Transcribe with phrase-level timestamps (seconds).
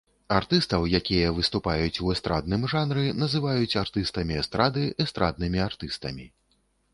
[0.35, 6.27] Артыстаў, якія выступаюць у эстрадным жанры, называюць артыстамі эстрады, эстраднымі артыстамі.